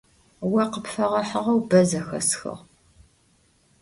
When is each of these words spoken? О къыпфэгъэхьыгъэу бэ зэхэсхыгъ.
О 0.61 0.63
къыпфэгъэхьыгъэу 0.71 1.59
бэ 1.69 1.79
зэхэсхыгъ. 1.89 2.55